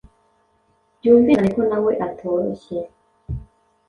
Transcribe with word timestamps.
Byumvikane 0.97 1.49
ko 1.55 1.61
nawe 1.69 1.91
atoroshye. 2.07 2.77